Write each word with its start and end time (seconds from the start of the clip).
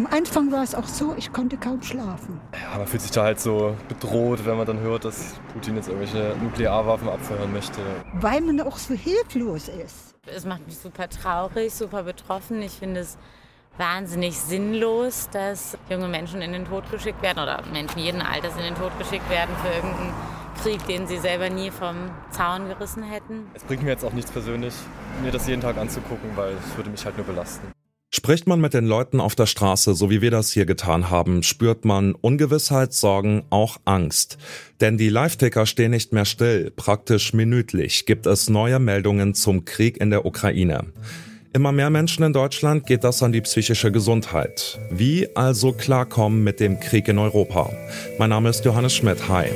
Am 0.00 0.06
Anfang 0.06 0.50
war 0.50 0.62
es 0.62 0.74
auch 0.74 0.86
so, 0.86 1.14
ich 1.18 1.30
konnte 1.30 1.58
kaum 1.58 1.82
schlafen. 1.82 2.40
Ja, 2.54 2.78
man 2.78 2.86
fühlt 2.86 3.02
sich 3.02 3.10
da 3.10 3.24
halt 3.24 3.38
so 3.38 3.76
bedroht, 3.86 4.46
wenn 4.46 4.56
man 4.56 4.66
dann 4.66 4.80
hört, 4.80 5.04
dass 5.04 5.34
Putin 5.52 5.76
jetzt 5.76 5.88
irgendwelche 5.88 6.34
Nuklearwaffen 6.42 7.06
abfeuern 7.06 7.52
möchte. 7.52 7.82
Weil 8.14 8.40
man 8.40 8.62
auch 8.62 8.78
so 8.78 8.94
hilflos 8.94 9.68
ist. 9.68 10.14
Es 10.24 10.46
macht 10.46 10.66
mich 10.66 10.78
super 10.78 11.06
traurig, 11.10 11.74
super 11.74 12.04
betroffen. 12.04 12.62
Ich 12.62 12.72
finde 12.72 13.00
es 13.00 13.18
wahnsinnig 13.76 14.38
sinnlos, 14.38 15.28
dass 15.32 15.76
junge 15.90 16.08
Menschen 16.08 16.40
in 16.40 16.52
den 16.52 16.64
Tod 16.64 16.90
geschickt 16.90 17.20
werden 17.20 17.42
oder 17.42 17.62
Menschen 17.70 17.98
jeden 17.98 18.22
Alters 18.22 18.56
in 18.56 18.62
den 18.62 18.76
Tod 18.76 18.98
geschickt 18.98 19.28
werden 19.28 19.54
für 19.62 19.68
irgendeinen 19.68 20.14
Krieg, 20.62 20.86
den 20.86 21.08
sie 21.08 21.18
selber 21.18 21.50
nie 21.50 21.70
vom 21.70 21.96
Zaun 22.30 22.68
gerissen 22.68 23.02
hätten. 23.02 23.50
Es 23.52 23.64
bringt 23.64 23.82
mir 23.82 23.90
jetzt 23.90 24.04
auch 24.06 24.14
nichts 24.14 24.30
persönlich, 24.30 24.72
mir 25.22 25.30
das 25.30 25.46
jeden 25.46 25.60
Tag 25.60 25.76
anzugucken, 25.76 26.30
weil 26.36 26.54
es 26.54 26.74
würde 26.74 26.88
mich 26.88 27.04
halt 27.04 27.18
nur 27.18 27.26
belasten. 27.26 27.70
Spricht 28.20 28.46
man 28.46 28.60
mit 28.60 28.74
den 28.74 28.84
Leuten 28.84 29.18
auf 29.18 29.34
der 29.34 29.46
Straße, 29.46 29.94
so 29.94 30.10
wie 30.10 30.20
wir 30.20 30.30
das 30.30 30.52
hier 30.52 30.66
getan 30.66 31.08
haben, 31.08 31.42
spürt 31.42 31.86
man 31.86 32.14
Ungewissheit, 32.14 32.92
Sorgen, 32.92 33.44
auch 33.48 33.78
Angst. 33.86 34.36
Denn 34.82 34.98
die 34.98 35.08
Live-Ticker 35.08 35.64
stehen 35.64 35.92
nicht 35.92 36.12
mehr 36.12 36.26
still. 36.26 36.70
Praktisch 36.70 37.32
minütlich 37.32 38.04
gibt 38.04 38.26
es 38.26 38.50
neue 38.50 38.78
Meldungen 38.78 39.32
zum 39.32 39.64
Krieg 39.64 39.98
in 39.98 40.10
der 40.10 40.26
Ukraine. 40.26 40.92
Immer 41.54 41.72
mehr 41.72 41.88
Menschen 41.88 42.22
in 42.22 42.34
Deutschland 42.34 42.84
geht 42.84 43.04
das 43.04 43.22
an 43.22 43.32
die 43.32 43.40
psychische 43.40 43.90
Gesundheit. 43.90 44.78
Wie 44.90 45.34
also 45.34 45.72
klarkommen 45.72 46.44
mit 46.44 46.60
dem 46.60 46.78
Krieg 46.78 47.08
in 47.08 47.18
Europa? 47.18 47.70
Mein 48.18 48.28
Name 48.28 48.50
ist 48.50 48.66
Johannes 48.66 48.94
Schmidt. 48.94 49.30
Hi. 49.30 49.46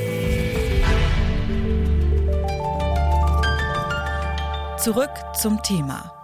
Zurück 4.79 5.10
zum 5.38 5.62
Thema. 5.62 6.23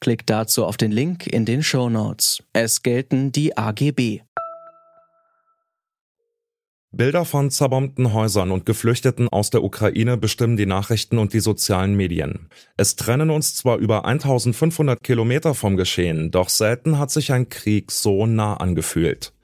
Klickt 0.00 0.30
dazu 0.30 0.64
auf 0.64 0.76
den 0.76 0.92
Link 0.92 1.26
in 1.26 1.44
den 1.44 1.62
Show 1.62 1.88
Notes. 1.88 2.42
Es 2.52 2.82
gelten 2.82 3.32
die 3.32 3.56
AGB. 3.56 4.20
Bilder 6.96 7.26
von 7.26 7.50
zerbombten 7.50 8.14
Häusern 8.14 8.50
und 8.50 8.64
Geflüchteten 8.64 9.28
aus 9.28 9.50
der 9.50 9.62
Ukraine 9.62 10.16
bestimmen 10.16 10.56
die 10.56 10.64
Nachrichten 10.64 11.18
und 11.18 11.34
die 11.34 11.40
sozialen 11.40 11.94
Medien. 11.94 12.48
Es 12.78 12.96
trennen 12.96 13.28
uns 13.28 13.54
zwar 13.54 13.76
über 13.76 14.06
1500 14.06 15.02
Kilometer 15.02 15.54
vom 15.54 15.76
Geschehen, 15.76 16.30
doch 16.30 16.48
selten 16.48 16.98
hat 16.98 17.10
sich 17.10 17.32
ein 17.32 17.50
Krieg 17.50 17.92
so 17.92 18.24
nah 18.24 18.54
angefühlt. 18.54 19.34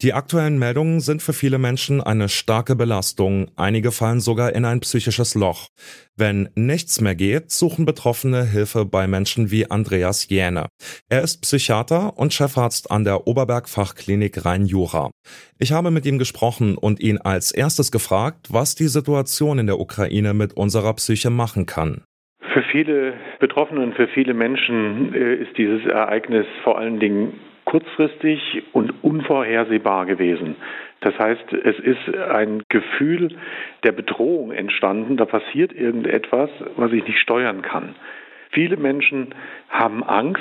Die 0.00 0.12
aktuellen 0.12 0.60
Meldungen 0.60 1.00
sind 1.00 1.22
für 1.22 1.32
viele 1.32 1.58
Menschen 1.58 2.00
eine 2.00 2.28
starke 2.28 2.76
Belastung, 2.76 3.50
einige 3.56 3.90
fallen 3.90 4.20
sogar 4.20 4.54
in 4.54 4.64
ein 4.64 4.78
psychisches 4.78 5.34
Loch. 5.34 5.70
Wenn 6.16 6.50
nichts 6.54 7.00
mehr 7.00 7.16
geht, 7.16 7.50
suchen 7.50 7.84
Betroffene 7.84 8.44
Hilfe 8.44 8.84
bei 8.84 9.08
Menschen 9.08 9.50
wie 9.50 9.68
Andreas 9.68 10.28
Jäne. 10.28 10.66
Er 11.10 11.22
ist 11.22 11.42
Psychiater 11.42 12.16
und 12.16 12.32
Chefarzt 12.32 12.92
an 12.92 13.02
der 13.02 13.26
Oberberg 13.26 13.68
Fachklinik 13.68 14.44
Rhein-Jura. 14.44 15.10
Ich 15.58 15.72
habe 15.72 15.90
mit 15.90 16.06
ihm 16.06 16.18
gesprochen 16.18 16.78
und 16.78 17.00
ihn 17.00 17.18
als 17.18 17.50
erstes 17.50 17.90
gefragt, 17.90 18.52
was 18.52 18.76
die 18.76 18.86
Situation 18.86 19.58
in 19.58 19.66
der 19.66 19.80
Ukraine 19.80 20.32
mit 20.32 20.56
unserer 20.56 20.94
Psyche 20.94 21.30
machen 21.30 21.66
kann. 21.66 22.04
Für 22.52 22.62
viele 22.70 23.14
Betroffene 23.40 23.80
und 23.80 23.96
für 23.96 24.06
viele 24.06 24.32
Menschen 24.32 25.12
äh, 25.12 25.34
ist 25.34 25.58
dieses 25.58 25.84
Ereignis 25.86 26.46
vor 26.62 26.78
allen 26.78 27.00
Dingen 27.00 27.32
kurzfristig 27.68 28.62
und 28.72 29.04
unvorhersehbar 29.04 30.06
gewesen. 30.06 30.56
Das 31.00 31.18
heißt, 31.18 31.52
es 31.52 31.78
ist 31.78 32.16
ein 32.16 32.62
Gefühl 32.70 33.36
der 33.84 33.92
Bedrohung 33.92 34.52
entstanden, 34.52 35.18
da 35.18 35.26
passiert 35.26 35.74
irgendetwas, 35.74 36.48
was 36.76 36.92
ich 36.92 37.06
nicht 37.06 37.18
steuern 37.18 37.60
kann. 37.60 37.94
Viele 38.52 38.78
Menschen 38.78 39.34
haben 39.68 40.02
Angst 40.02 40.40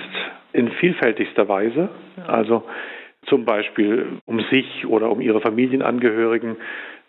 in 0.53 0.71
vielfältigster 0.71 1.49
Weise, 1.49 1.89
also 2.25 2.63
zum 3.25 3.43
Beispiel 3.43 4.05
um 4.25 4.39
sich 4.49 4.87
oder 4.87 5.11
um 5.11 5.19
ihre 5.19 5.41
Familienangehörigen, 5.41 6.55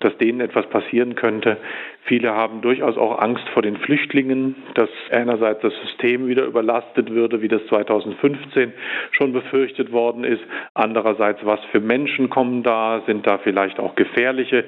dass 0.00 0.16
denen 0.18 0.40
etwas 0.40 0.66
passieren 0.66 1.14
könnte. 1.14 1.56
Viele 2.02 2.32
haben 2.32 2.62
durchaus 2.62 2.96
auch 2.96 3.18
Angst 3.20 3.48
vor 3.50 3.62
den 3.62 3.76
Flüchtlingen, 3.76 4.56
dass 4.74 4.88
einerseits 5.10 5.60
das 5.62 5.74
System 5.82 6.28
wieder 6.28 6.44
überlastet 6.44 7.10
würde, 7.10 7.42
wie 7.42 7.48
das 7.48 7.66
2015 7.66 8.72
schon 9.10 9.32
befürchtet 9.32 9.92
worden 9.92 10.24
ist. 10.24 10.42
Andererseits, 10.74 11.44
was 11.44 11.60
für 11.72 11.80
Menschen 11.80 12.30
kommen 12.30 12.62
da? 12.62 13.02
Sind 13.06 13.26
da 13.26 13.38
vielleicht 13.38 13.80
auch 13.80 13.94
gefährliche 13.96 14.64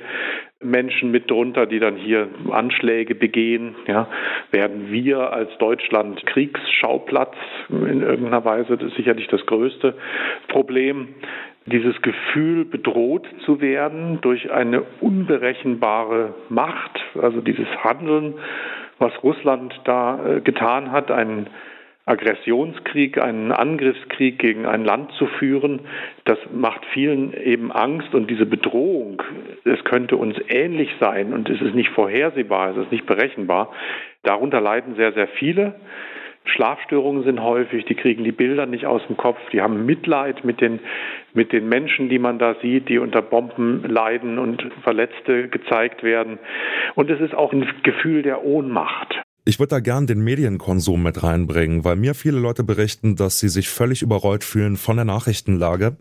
Menschen 0.63 1.11
mit 1.11 1.31
drunter, 1.31 1.67
die 1.67 1.79
dann 1.79 1.97
hier 1.97 2.29
Anschläge 2.51 3.15
begehen? 3.15 3.77
Ja, 3.87 4.09
werden 4.51 4.91
wir 4.91 5.33
als 5.33 5.57
Deutschland 5.59 6.27
Kriegsschauplatz 6.27 7.35
in 7.71 8.03
irgendeiner 8.03 8.45
Weise? 8.45 8.77
Das 8.77 8.89
ist 8.89 8.97
sicherlich 8.97 9.29
das 9.29 9.47
größte 9.47 9.95
Problem 10.49 11.15
dieses 11.67 12.01
Gefühl, 12.03 12.65
bedroht 12.65 13.27
zu 13.45 13.61
werden 13.61 14.21
durch 14.23 14.51
eine 14.51 14.83
unberechenbare 15.01 16.35
Macht, 16.49 17.01
also 17.21 17.41
dieses 17.41 17.69
Handeln, 17.85 18.35
was 18.99 19.13
Russland 19.23 19.79
da 19.85 20.37
äh, 20.37 20.41
getan 20.41 20.93
hat, 20.93 21.11
einen 21.11 21.49
Aggressionskrieg, 22.07 23.19
einen 23.19 23.53
Angriffskrieg 23.53 24.39
gegen 24.39 24.67
ein 24.67 24.85
Land 24.85 25.13
zu 25.13 25.27
führen, 25.27 25.81
das 26.25 26.39
macht 26.53 26.85
vielen 26.93 27.35
eben 27.35 27.71
Angst 27.71 28.15
und 28.15 28.29
diese 28.29 28.47
Bedrohung, 28.47 29.23
es 29.65 29.85
könnte 29.85 30.17
uns 30.17 30.37
ähnlich 30.49 30.91
sein 30.99 31.33
und 31.33 31.49
es 31.49 31.61
ist 31.61 31.75
nicht 31.75 31.91
vorhersehbar, 31.91 32.71
es 32.71 32.79
ist 32.79 32.93
nicht 32.93 33.07
berechenbar. 33.07 33.73
Darunter 34.23 34.61
leiden 34.61 34.97
sehr, 34.97 35.13
sehr 35.13 35.29
viele. 35.29 35.75
Schlafstörungen 36.45 37.23
sind 37.23 37.43
häufig, 37.43 37.85
die 37.85 37.95
kriegen 37.95 38.25
die 38.25 38.33
Bilder 38.33 38.67
nicht 38.67 38.87
aus 38.87 39.07
dem 39.07 39.17
Kopf, 39.17 39.39
die 39.53 39.61
haben 39.61 39.87
Mitleid 39.87 40.45
mit 40.45 40.61
den, 40.61 40.81
mit 41.35 41.53
den 41.53 41.69
Menschen, 41.69 42.09
die 42.09 42.19
man 42.19 42.39
da 42.39 42.57
sieht, 42.61 42.89
die 42.89 42.99
unter 42.99 43.23
Bomben 43.23 43.83
leiden 43.85 44.39
und 44.39 44.63
Verletzte 44.83 45.49
gezeigt 45.49 46.03
werden. 46.03 46.39
Und 46.95 47.11
es 47.11 47.21
ist 47.21 47.35
auch 47.35 47.53
ein 47.53 47.67
Gefühl 47.83 48.23
der 48.23 48.45
Ohnmacht. 48.45 49.23
Ich 49.47 49.59
würde 49.59 49.71
da 49.71 49.81
gern 49.81 50.07
den 50.07 50.21
Medienkonsum 50.21 51.03
mit 51.03 51.23
reinbringen, 51.23 51.83
weil 51.83 51.97
mir 51.97 52.15
viele 52.15 52.39
Leute 52.39 52.63
berichten, 52.63 53.17
dass 53.17 53.39
sie 53.39 53.49
sich 53.49 53.71
völlig 53.71 54.03
überrollt 54.03 54.45
fühlen 54.45 54.77
von 54.77 54.97
der 54.97 55.07
Nachrichtenlage. 55.07 55.97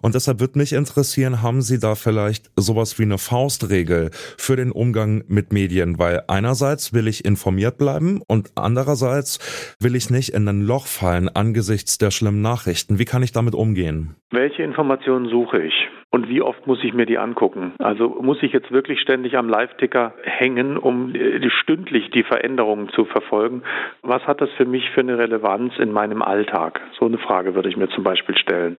Und 0.00 0.14
deshalb 0.14 0.38
würde 0.38 0.58
mich 0.58 0.72
interessieren, 0.72 1.42
haben 1.42 1.60
Sie 1.60 1.80
da 1.80 1.96
vielleicht 1.96 2.52
sowas 2.56 2.98
wie 2.98 3.02
eine 3.02 3.18
Faustregel 3.18 4.10
für 4.38 4.54
den 4.54 4.70
Umgang 4.70 5.24
mit 5.26 5.52
Medien? 5.52 5.98
Weil 5.98 6.22
einerseits 6.28 6.92
will 6.92 7.08
ich 7.08 7.24
informiert 7.24 7.78
bleiben 7.78 8.22
und 8.28 8.52
andererseits 8.54 9.38
will 9.80 9.96
ich 9.96 10.08
nicht 10.08 10.30
in 10.30 10.46
ein 10.46 10.62
Loch 10.62 10.86
fallen 10.86 11.28
angesichts 11.28 11.98
der 11.98 12.12
schlimmen 12.12 12.42
Nachrichten. 12.42 13.00
Wie 13.00 13.04
kann 13.04 13.24
ich 13.24 13.32
damit 13.32 13.56
umgehen? 13.56 14.14
Welche 14.34 14.62
Informationen 14.64 15.28
suche 15.28 15.62
ich? 15.62 15.88
Und 16.10 16.28
wie 16.28 16.42
oft 16.42 16.66
muss 16.66 16.82
ich 16.82 16.92
mir 16.92 17.06
die 17.06 17.18
angucken? 17.18 17.72
Also 17.78 18.08
muss 18.20 18.42
ich 18.42 18.52
jetzt 18.52 18.72
wirklich 18.72 19.00
ständig 19.00 19.36
am 19.36 19.48
Live-Ticker 19.48 20.14
hängen, 20.22 20.76
um 20.76 21.14
äh, 21.14 21.48
stündlich 21.50 22.10
die 22.10 22.24
Veränderungen 22.24 22.88
zu 22.88 23.04
verfolgen? 23.04 23.62
Was 24.02 24.26
hat 24.26 24.40
das 24.40 24.50
für 24.56 24.64
mich 24.64 24.90
für 24.90 25.00
eine 25.00 25.18
Relevanz 25.18 25.78
in 25.78 25.92
meinem 25.92 26.22
Alltag? 26.22 26.80
So 26.98 27.06
eine 27.06 27.18
Frage 27.18 27.54
würde 27.54 27.68
ich 27.68 27.76
mir 27.76 27.88
zum 27.90 28.04
Beispiel 28.04 28.36
stellen. 28.36 28.76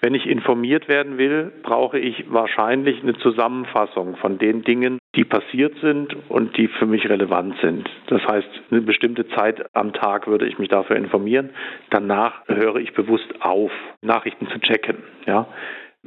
Wenn 0.00 0.14
ich 0.14 0.26
informiert 0.26 0.88
werden 0.88 1.18
will, 1.18 1.52
brauche 1.62 1.98
ich 1.98 2.30
wahrscheinlich 2.30 3.02
eine 3.02 3.18
Zusammenfassung 3.18 4.16
von 4.16 4.38
den 4.38 4.62
Dingen, 4.62 4.98
die 5.16 5.24
passiert 5.24 5.74
sind 5.80 6.14
und 6.28 6.56
die 6.56 6.68
für 6.68 6.86
mich 6.86 7.08
relevant 7.08 7.56
sind. 7.62 7.88
Das 8.08 8.22
heißt, 8.26 8.48
eine 8.70 8.82
bestimmte 8.82 9.26
Zeit 9.28 9.64
am 9.74 9.92
Tag 9.92 10.26
würde 10.26 10.46
ich 10.46 10.58
mich 10.58 10.68
dafür 10.68 10.96
informieren. 10.96 11.50
Danach 11.90 12.46
höre 12.46 12.76
ich 12.76 12.92
bewusst 12.92 13.26
auf, 13.40 13.72
Nachrichten 14.02 14.46
zu 14.48 14.58
checken. 14.60 14.98
Ja 15.26 15.48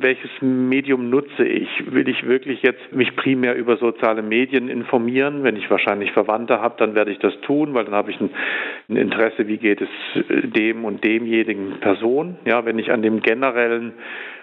welches 0.01 0.29
Medium 0.41 1.09
nutze 1.09 1.43
ich? 1.43 1.67
Will 1.91 2.07
ich 2.07 2.25
wirklich 2.25 2.61
jetzt 2.61 2.93
mich 2.93 3.15
primär 3.15 3.55
über 3.55 3.77
soziale 3.77 4.21
Medien 4.21 4.69
informieren? 4.69 5.43
Wenn 5.43 5.55
ich 5.55 5.69
wahrscheinlich 5.69 6.11
Verwandte 6.11 6.61
habe, 6.61 6.75
dann 6.77 6.95
werde 6.95 7.11
ich 7.11 7.19
das 7.19 7.39
tun, 7.41 7.73
weil 7.73 7.85
dann 7.85 7.95
habe 7.95 8.11
ich 8.11 8.19
ein, 8.19 8.29
Interesse, 8.95 9.47
wie 9.47 9.57
geht 9.57 9.81
es 9.81 9.89
dem 10.27 10.85
und 10.85 11.03
demjenigen 11.03 11.79
Person. 11.79 12.37
Ja, 12.45 12.65
wenn 12.65 12.79
ich 12.79 12.91
an 12.91 13.01
dem 13.01 13.21
generellen 13.21 13.93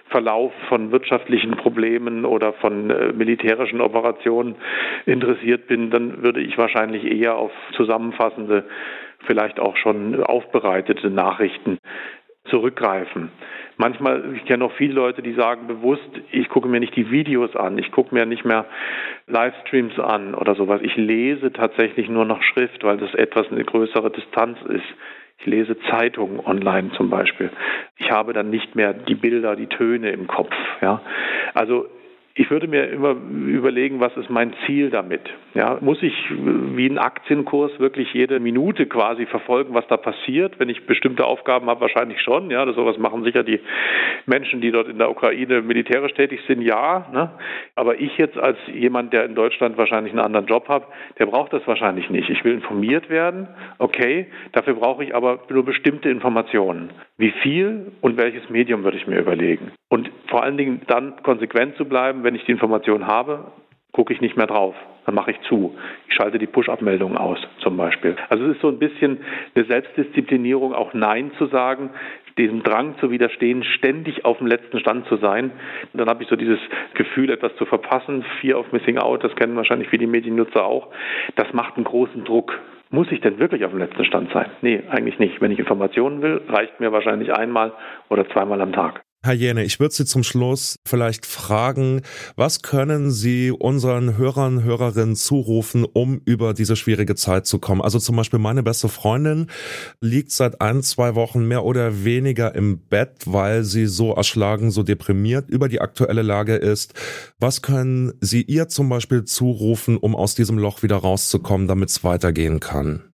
Verlauf 0.09 0.53
von 0.69 0.91
wirtschaftlichen 0.91 1.51
Problemen 1.51 2.25
oder 2.25 2.53
von 2.53 2.89
äh, 2.89 3.11
militärischen 3.13 3.81
Operationen 3.81 4.55
interessiert 5.05 5.67
bin, 5.67 5.89
dann 5.89 6.23
würde 6.23 6.41
ich 6.41 6.57
wahrscheinlich 6.57 7.03
eher 7.03 7.35
auf 7.35 7.51
zusammenfassende, 7.75 8.65
vielleicht 9.25 9.59
auch 9.59 9.75
schon 9.77 10.23
aufbereitete 10.23 11.09
Nachrichten 11.09 11.79
zurückgreifen. 12.49 13.31
Manchmal, 13.77 14.33
ich 14.35 14.45
kenne 14.45 14.65
auch 14.65 14.71
viele 14.73 14.93
Leute, 14.93 15.21
die 15.21 15.33
sagen 15.33 15.67
bewusst, 15.67 16.09
ich 16.31 16.49
gucke 16.49 16.67
mir 16.67 16.79
nicht 16.79 16.95
die 16.95 17.11
Videos 17.11 17.55
an, 17.55 17.77
ich 17.77 17.91
gucke 17.91 18.13
mir 18.15 18.25
nicht 18.25 18.45
mehr 18.45 18.65
Livestreams 19.27 19.99
an 19.99 20.33
oder 20.33 20.55
sowas. 20.55 20.81
Ich 20.83 20.95
lese 20.95 21.51
tatsächlich 21.51 22.09
nur 22.09 22.25
noch 22.25 22.41
Schrift, 22.41 22.83
weil 22.83 22.97
das 22.97 23.13
etwas 23.13 23.51
eine 23.51 23.63
größere 23.63 24.09
Distanz 24.09 24.57
ist. 24.69 24.85
Ich 25.39 25.45
lese 25.45 25.77
Zeitungen 25.89 26.39
online 26.39 26.91
zum 26.97 27.09
Beispiel. 27.09 27.51
Ich 27.97 28.11
habe 28.11 28.33
dann 28.33 28.49
nicht 28.49 28.75
mehr 28.75 28.93
die 28.93 29.15
Bilder, 29.15 29.55
die 29.55 29.67
Töne 29.67 30.11
im 30.11 30.27
Kopf. 30.27 30.53
Ja, 30.81 31.01
also 31.53 31.87
ich 32.39 32.51
würde 32.51 32.67
mir 32.67 32.87
immer 32.89 33.15
überlegen, 33.47 33.99
was 33.99 34.15
ist 34.15 34.29
mein 34.29 34.53
Ziel 34.65 34.91
damit? 34.91 35.21
Ja, 35.55 35.79
muss 35.81 36.03
ich 36.03 36.13
wie 36.29 36.87
ein 36.87 36.99
Aktienkurs 36.99 37.79
wirklich 37.79 38.13
jede 38.13 38.39
Minute 38.39 38.85
quasi 38.85 39.25
verfolgen, 39.25 39.73
was 39.73 39.87
da 39.87 39.97
passiert? 39.97 40.59
Wenn 40.59 40.69
ich 40.69 40.85
bestimmte 40.85 41.25
Aufgaben 41.25 41.67
habe, 41.67 41.81
wahrscheinlich 41.81 42.21
schon. 42.21 42.51
Ja, 42.51 42.63
das 42.63 42.75
sowas 42.75 42.99
machen 42.99 43.23
sicher 43.23 43.43
die 43.43 43.59
Menschen, 44.27 44.61
die 44.61 44.69
dort 44.69 44.87
in 44.87 44.99
der 44.99 45.09
Ukraine 45.09 45.63
militärisch 45.63 46.13
tätig 46.13 46.39
sind, 46.47 46.61
ja. 46.61 47.07
Ne? 47.11 47.31
Aber 47.73 47.99
ich 47.99 48.15
jetzt 48.19 48.37
als 48.37 48.57
jemand, 48.71 49.13
der 49.13 49.25
in 49.25 49.33
Deutschland 49.33 49.75
wahrscheinlich 49.79 50.13
einen 50.13 50.23
anderen 50.23 50.45
Job 50.45 50.69
hat, 50.69 50.83
der 51.17 51.25
braucht 51.25 51.53
das 51.53 51.65
wahrscheinlich 51.65 52.11
nicht. 52.11 52.29
Ich 52.29 52.43
will 52.43 52.53
informiert 52.53 53.09
werden, 53.09 53.47
okay. 53.79 54.27
Dafür 54.51 54.75
brauche 54.75 55.03
ich 55.03 55.15
aber 55.15 55.39
nur 55.49 55.65
bestimmte 55.65 56.09
Informationen. 56.09 56.91
Wie 57.17 57.31
viel 57.41 57.91
und 58.01 58.15
welches 58.17 58.47
Medium 58.51 58.83
würde 58.83 58.97
ich 58.97 59.07
mir 59.07 59.19
überlegen? 59.19 59.71
Und 59.89 60.11
vor 60.27 60.43
allen 60.43 60.57
Dingen 60.57 60.81
dann 60.87 61.15
konsequent 61.23 61.77
zu 61.77 61.85
bleiben, 61.85 62.23
wenn 62.27 62.35
ich 62.35 62.43
die 62.43 62.51
Information 62.51 63.07
habe, 63.07 63.45
gucke 63.93 64.11
ich 64.11 64.19
nicht 64.19 64.35
mehr 64.35 64.47
drauf. 64.47 64.75
Dann 65.05 65.15
mache 65.15 65.31
ich 65.31 65.39
zu. 65.47 65.77
Ich 66.09 66.13
schalte 66.13 66.37
die 66.37 66.45
Push-Abmeldung 66.45 67.15
aus, 67.15 67.39
zum 67.59 67.77
Beispiel. 67.77 68.17
Also 68.27 68.43
es 68.47 68.55
ist 68.55 68.61
so 68.61 68.67
ein 68.67 68.79
bisschen 68.79 69.19
eine 69.55 69.63
Selbstdisziplinierung, 69.63 70.73
auch 70.73 70.93
Nein 70.93 71.31
zu 71.37 71.45
sagen, 71.45 71.91
diesem 72.37 72.63
Drang 72.63 72.97
zu 72.99 73.11
widerstehen, 73.11 73.63
ständig 73.63 74.25
auf 74.25 74.39
dem 74.39 74.47
letzten 74.47 74.77
Stand 74.81 75.07
zu 75.07 75.15
sein. 75.15 75.51
Dann 75.93 76.09
habe 76.09 76.21
ich 76.21 76.27
so 76.27 76.35
dieses 76.35 76.59
Gefühl, 76.95 77.29
etwas 77.29 77.55
zu 77.55 77.65
verpassen. 77.65 78.25
Fear 78.41 78.59
of 78.59 78.73
Missing 78.73 78.97
Out, 78.97 79.23
das 79.23 79.33
kennen 79.37 79.55
wahrscheinlich 79.55 79.87
viele 79.87 80.05
Mediennutzer 80.05 80.65
auch. 80.65 80.89
Das 81.37 81.53
macht 81.53 81.77
einen 81.77 81.85
großen 81.85 82.25
Druck. 82.25 82.59
Muss 82.89 83.09
ich 83.09 83.21
denn 83.21 83.39
wirklich 83.39 83.63
auf 83.63 83.71
dem 83.71 83.79
letzten 83.79 84.03
Stand 84.03 84.33
sein? 84.33 84.51
Nee, 84.61 84.83
eigentlich 84.89 85.17
nicht. 85.17 85.39
Wenn 85.39 85.51
ich 85.51 85.59
Informationen 85.59 86.21
will, 86.21 86.41
reicht 86.49 86.81
mir 86.81 86.91
wahrscheinlich 86.91 87.33
einmal 87.33 87.71
oder 88.09 88.27
zweimal 88.27 88.59
am 88.59 88.73
Tag. 88.73 89.06
Herr 89.27 89.33
Jene, 89.33 89.65
ich 89.65 89.81
würde 89.81 89.93
Sie 89.93 90.05
zum 90.05 90.23
Schluss 90.23 90.79
vielleicht 90.87 91.25
fragen, 91.25 92.01
was 92.37 92.61
können 92.61 93.11
Sie 93.11 93.51
unseren 93.51 94.17
Hörern, 94.17 94.63
Hörerinnen 94.63 95.17
zurufen, 95.17 95.83
um 95.83 96.21
über 96.23 96.53
diese 96.53 96.77
schwierige 96.77 97.13
Zeit 97.15 97.45
zu 97.45 97.59
kommen? 97.59 97.81
Also 97.81 97.99
zum 97.99 98.15
Beispiel 98.15 98.39
meine 98.39 98.63
beste 98.63 98.87
Freundin 98.87 99.47
liegt 99.99 100.31
seit 100.31 100.61
ein, 100.61 100.81
zwei 100.81 101.15
Wochen 101.15 101.45
mehr 101.45 101.65
oder 101.65 102.05
weniger 102.05 102.55
im 102.55 102.79
Bett, 102.87 103.23
weil 103.25 103.63
sie 103.63 103.87
so 103.87 104.13
erschlagen, 104.13 104.71
so 104.71 104.81
deprimiert 104.81 105.49
über 105.49 105.67
die 105.67 105.81
aktuelle 105.81 106.21
Lage 106.21 106.55
ist. 106.55 106.93
Was 107.37 107.61
können 107.61 108.13
Sie 108.21 108.43
ihr 108.43 108.69
zum 108.69 108.87
Beispiel 108.87 109.25
zurufen, 109.25 109.97
um 109.97 110.15
aus 110.15 110.35
diesem 110.35 110.57
Loch 110.57 110.83
wieder 110.83 110.95
rauszukommen, 110.95 111.67
damit 111.67 111.89
es 111.89 112.01
weitergehen 112.05 112.61
kann? 112.61 113.11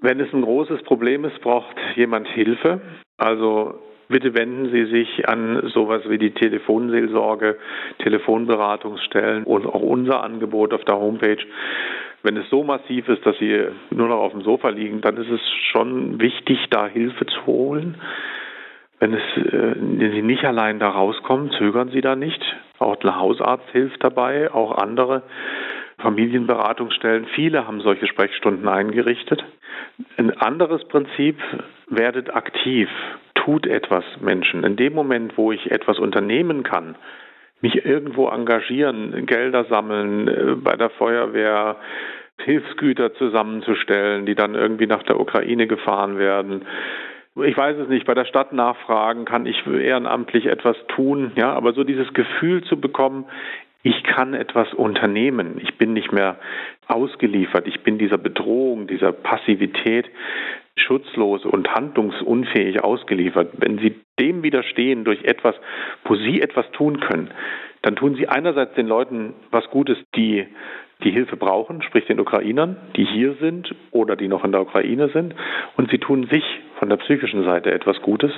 Wenn 0.00 0.18
es 0.18 0.34
ein 0.34 0.42
großes 0.42 0.82
Problem 0.82 1.24
ist, 1.24 1.40
braucht 1.42 1.76
jemand 1.94 2.26
Hilfe. 2.26 2.80
Also 3.18 3.78
Bitte 4.08 4.34
wenden 4.34 4.70
Sie 4.70 4.84
sich 4.86 5.28
an 5.28 5.68
sowas 5.68 6.02
wie 6.08 6.18
die 6.18 6.32
Telefonseelsorge, 6.32 7.56
Telefonberatungsstellen 7.98 9.44
und 9.44 9.66
auch 9.66 9.80
unser 9.80 10.22
Angebot 10.22 10.74
auf 10.74 10.84
der 10.84 10.96
Homepage. 10.96 11.42
Wenn 12.22 12.36
es 12.36 12.48
so 12.50 12.64
massiv 12.64 13.08
ist, 13.08 13.24
dass 13.24 13.36
Sie 13.38 13.66
nur 13.90 14.08
noch 14.08 14.18
auf 14.18 14.32
dem 14.32 14.42
Sofa 14.42 14.68
liegen, 14.68 15.00
dann 15.00 15.16
ist 15.16 15.30
es 15.30 15.40
schon 15.70 16.20
wichtig, 16.20 16.58
da 16.70 16.86
Hilfe 16.86 17.26
zu 17.26 17.46
holen. 17.46 17.96
Wenn, 18.98 19.14
es, 19.14 19.22
äh, 19.36 19.74
wenn 19.76 20.12
Sie 20.12 20.22
nicht 20.22 20.44
allein 20.44 20.78
da 20.78 20.88
rauskommen, 20.88 21.50
zögern 21.52 21.88
Sie 21.90 22.00
da 22.00 22.16
nicht. 22.16 22.42
Auch 22.78 22.96
der 22.96 23.18
Hausarzt 23.18 23.68
hilft 23.72 24.02
dabei, 24.02 24.52
auch 24.52 24.78
andere 24.78 25.22
Familienberatungsstellen. 25.98 27.26
Viele 27.34 27.66
haben 27.66 27.80
solche 27.80 28.06
Sprechstunden 28.06 28.68
eingerichtet. 28.68 29.44
Ein 30.16 30.30
anderes 30.38 30.84
Prinzip, 30.88 31.38
werdet 31.88 32.34
aktiv 32.34 32.88
tut 33.44 33.66
etwas 33.66 34.04
Menschen. 34.20 34.64
In 34.64 34.76
dem 34.76 34.94
Moment, 34.94 35.36
wo 35.36 35.52
ich 35.52 35.70
etwas 35.70 35.98
unternehmen 35.98 36.62
kann, 36.62 36.96
mich 37.60 37.84
irgendwo 37.84 38.28
engagieren, 38.28 39.26
Gelder 39.26 39.64
sammeln, 39.64 40.28
äh, 40.28 40.54
bei 40.56 40.76
der 40.76 40.90
Feuerwehr 40.90 41.76
Hilfsgüter 42.38 43.14
zusammenzustellen, 43.14 44.26
die 44.26 44.34
dann 44.34 44.54
irgendwie 44.54 44.86
nach 44.86 45.02
der 45.04 45.20
Ukraine 45.20 45.66
gefahren 45.66 46.18
werden. 46.18 46.66
Ich 47.44 47.56
weiß 47.56 47.78
es 47.78 47.88
nicht, 47.88 48.06
bei 48.06 48.14
der 48.14 48.24
Stadt 48.26 48.52
nachfragen, 48.52 49.24
kann 49.24 49.46
ich 49.46 49.66
ehrenamtlich 49.66 50.46
etwas 50.46 50.76
tun, 50.88 51.32
ja, 51.36 51.52
aber 51.52 51.72
so 51.72 51.84
dieses 51.84 52.12
Gefühl 52.12 52.62
zu 52.64 52.80
bekommen, 52.80 53.26
ich 53.82 54.02
kann 54.02 54.34
etwas 54.34 54.72
unternehmen. 54.72 55.60
Ich 55.62 55.76
bin 55.76 55.92
nicht 55.92 56.10
mehr 56.10 56.38
ausgeliefert. 56.88 57.66
Ich 57.66 57.82
bin 57.82 57.98
dieser 57.98 58.16
Bedrohung, 58.16 58.86
dieser 58.86 59.12
Passivität 59.12 60.06
schutzlos 60.76 61.44
und 61.44 61.72
handlungsunfähig 61.74 62.82
ausgeliefert. 62.82 63.50
Wenn 63.58 63.78
Sie 63.78 63.94
dem 64.18 64.42
widerstehen 64.42 65.04
durch 65.04 65.22
etwas, 65.24 65.54
wo 66.04 66.16
Sie 66.16 66.40
etwas 66.40 66.70
tun 66.72 67.00
können, 67.00 67.30
dann 67.82 67.96
tun 67.96 68.14
Sie 68.16 68.28
einerseits 68.28 68.74
den 68.74 68.86
Leuten 68.86 69.34
was 69.50 69.68
Gutes, 69.70 69.98
die 70.16 70.46
die 71.02 71.10
Hilfe 71.10 71.36
brauchen, 71.36 71.82
sprich 71.82 72.06
den 72.06 72.20
Ukrainern, 72.20 72.76
die 72.96 73.04
hier 73.04 73.34
sind 73.40 73.74
oder 73.90 74.16
die 74.16 74.28
noch 74.28 74.44
in 74.44 74.52
der 74.52 74.62
Ukraine 74.62 75.08
sind, 75.08 75.34
und 75.76 75.90
Sie 75.90 75.98
tun 75.98 76.28
sich 76.30 76.44
von 76.78 76.88
der 76.88 76.96
psychischen 76.96 77.44
Seite 77.44 77.72
etwas 77.72 78.00
Gutes, 78.00 78.32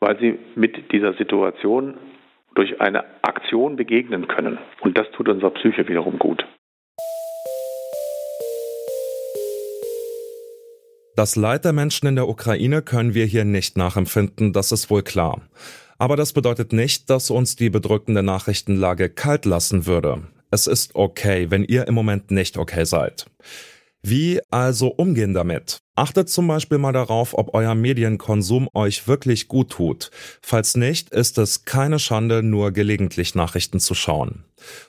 weil 0.00 0.18
Sie 0.18 0.38
mit 0.54 0.92
dieser 0.92 1.14
Situation 1.14 1.94
durch 2.54 2.80
eine 2.80 3.04
Aktion 3.22 3.76
begegnen 3.76 4.28
können. 4.28 4.58
Und 4.80 4.98
das 4.98 5.10
tut 5.12 5.28
unserer 5.28 5.50
Psyche 5.50 5.88
wiederum 5.88 6.18
gut. 6.18 6.44
Das 11.18 11.34
Leid 11.34 11.64
der 11.64 11.72
Menschen 11.72 12.06
in 12.06 12.14
der 12.14 12.28
Ukraine 12.28 12.80
können 12.80 13.12
wir 13.12 13.26
hier 13.26 13.44
nicht 13.44 13.76
nachempfinden, 13.76 14.52
das 14.52 14.70
ist 14.70 14.88
wohl 14.88 15.02
klar. 15.02 15.40
Aber 15.98 16.14
das 16.14 16.32
bedeutet 16.32 16.72
nicht, 16.72 17.10
dass 17.10 17.30
uns 17.30 17.56
die 17.56 17.70
bedrückende 17.70 18.22
Nachrichtenlage 18.22 19.08
kalt 19.08 19.44
lassen 19.44 19.84
würde. 19.84 20.22
Es 20.52 20.68
ist 20.68 20.94
okay, 20.94 21.50
wenn 21.50 21.64
ihr 21.64 21.88
im 21.88 21.94
Moment 21.94 22.30
nicht 22.30 22.56
okay 22.56 22.84
seid. 22.84 23.26
Wie 24.02 24.40
also 24.50 24.88
umgehen 24.88 25.34
damit? 25.34 25.78
Achtet 25.96 26.28
zum 26.28 26.46
Beispiel 26.46 26.78
mal 26.78 26.92
darauf, 26.92 27.36
ob 27.36 27.54
euer 27.54 27.74
Medienkonsum 27.74 28.68
euch 28.72 29.08
wirklich 29.08 29.48
gut 29.48 29.70
tut. 29.70 30.12
Falls 30.40 30.76
nicht, 30.76 31.10
ist 31.10 31.38
es 31.38 31.64
keine 31.64 31.98
Schande, 31.98 32.44
nur 32.44 32.70
gelegentlich 32.70 33.34
Nachrichten 33.34 33.80
zu 33.80 33.94
schauen. 33.94 34.44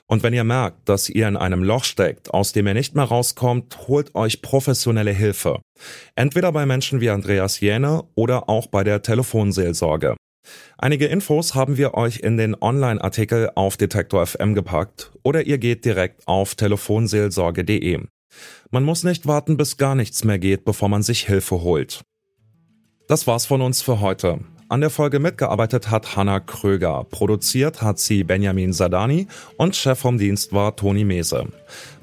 Und 0.06 0.22
wenn 0.22 0.32
ihr 0.32 0.44
merkt, 0.44 0.88
dass 0.88 1.08
ihr 1.08 1.26
in 1.26 1.36
einem 1.36 1.64
Loch 1.64 1.82
steckt, 1.82 2.32
aus 2.32 2.52
dem 2.52 2.68
ihr 2.68 2.74
nicht 2.74 2.94
mehr 2.94 3.04
rauskommt, 3.04 3.88
holt 3.88 4.14
euch 4.14 4.42
professionelle 4.42 5.12
Hilfe. 5.12 5.60
Entweder 6.14 6.52
bei 6.52 6.64
Menschen 6.64 7.00
wie 7.00 7.10
Andreas 7.10 7.58
Jäne 7.58 8.04
oder 8.14 8.48
auch 8.48 8.68
bei 8.68 8.84
der 8.84 9.02
Telefonseelsorge. 9.02 10.14
Einige 10.78 11.06
Infos 11.06 11.56
haben 11.56 11.76
wir 11.76 11.94
euch 11.94 12.20
in 12.20 12.36
den 12.36 12.54
Online-Artikel 12.54 13.50
auf 13.56 13.76
Detektor 13.76 14.24
FM 14.24 14.54
gepackt 14.54 15.10
oder 15.24 15.44
ihr 15.44 15.58
geht 15.58 15.84
direkt 15.84 16.26
auf 16.28 16.54
telefonseelsorge.de. 16.54 18.06
Man 18.70 18.84
muss 18.84 19.04
nicht 19.04 19.26
warten, 19.26 19.56
bis 19.56 19.76
gar 19.76 19.94
nichts 19.94 20.24
mehr 20.24 20.38
geht, 20.38 20.64
bevor 20.64 20.88
man 20.88 21.02
sich 21.02 21.26
Hilfe 21.26 21.62
holt. 21.62 22.02
Das 23.08 23.26
war's 23.26 23.46
von 23.46 23.60
uns 23.60 23.82
für 23.82 24.00
heute. 24.00 24.40
An 24.68 24.80
der 24.80 24.90
Folge 24.90 25.18
mitgearbeitet 25.18 25.90
hat 25.90 26.14
Hanna 26.14 26.38
Kröger, 26.38 27.04
produziert 27.10 27.82
hat 27.82 27.98
sie 27.98 28.22
Benjamin 28.22 28.72
Sadani 28.72 29.26
und 29.56 29.74
Chef 29.74 29.98
vom 29.98 30.16
Dienst 30.16 30.52
war 30.52 30.76
Toni 30.76 31.04
Mese. 31.04 31.48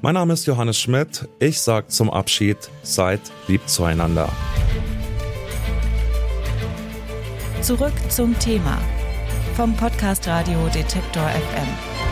Mein 0.02 0.12
Name 0.12 0.34
ist 0.34 0.46
Johannes 0.46 0.78
Schmidt, 0.78 1.26
ich 1.38 1.62
sag 1.62 1.90
zum 1.90 2.10
Abschied, 2.10 2.58
seid 2.82 3.20
lieb 3.46 3.66
zueinander. 3.66 4.28
Zurück 7.62 7.94
zum 8.10 8.38
Thema 8.38 8.78
vom 9.56 9.74
Podcast 9.74 10.28
Radio 10.28 10.68
Detektor 10.74 11.26
FM. 11.28 12.07